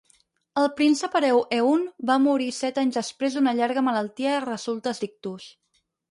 [0.59, 5.47] El príncep hereu Eun va morir set anys després d'una llarga malaltia a resultes d'ictus.